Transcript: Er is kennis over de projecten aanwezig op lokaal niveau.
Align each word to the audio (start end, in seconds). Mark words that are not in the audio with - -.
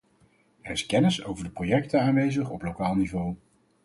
Er 0.61 0.71
is 0.71 0.85
kennis 0.85 1.23
over 1.23 1.43
de 1.43 1.49
projecten 1.49 2.01
aanwezig 2.01 2.49
op 2.49 2.61
lokaal 2.61 2.95
niveau. 2.95 3.35